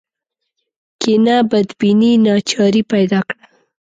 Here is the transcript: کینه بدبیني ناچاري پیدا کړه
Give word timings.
کینه 1.01 1.37
بدبیني 1.51 2.11
ناچاري 2.25 2.83
پیدا 2.91 3.19
کړه 3.29 3.45